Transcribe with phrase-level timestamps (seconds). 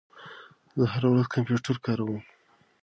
[0.79, 2.21] زه هره ورځ کمپیوټر کاروم.